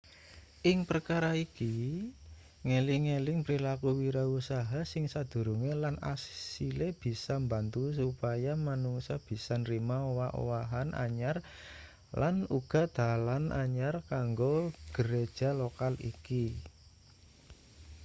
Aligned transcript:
ing 0.69 0.77
perkara 0.89 1.31
iki 1.45 1.75
ngeling-eling 2.67 3.39
prilaku 3.47 3.89
wirausaha 4.01 4.79
sing 4.91 5.03
sadurunge 5.13 5.73
lan 5.83 5.95
asile 6.13 6.87
bisa 7.01 7.33
mbantu 7.45 7.83
supaya 7.99 8.51
manungsa 8.65 9.15
bisa 9.27 9.53
nrima 9.63 9.97
owah-owahan 10.11 10.89
anyar 11.05 11.37
lan 12.21 12.35
uga 12.57 12.83
dalan 12.97 13.43
anyar 13.63 13.95
kanggo 14.11 14.55
gereja 14.97 15.49
lokal 15.61 15.93
iki 16.11 16.45